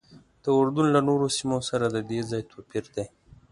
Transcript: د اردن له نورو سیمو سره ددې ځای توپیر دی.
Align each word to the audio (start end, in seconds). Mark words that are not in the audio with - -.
د 0.43 0.45
اردن 0.59 0.87
له 0.95 1.01
نورو 1.07 1.27
سیمو 1.37 1.57
سره 1.69 1.85
ددې 1.95 2.19
ځای 2.29 2.43
توپیر 2.51 2.85
دی. 2.95 3.05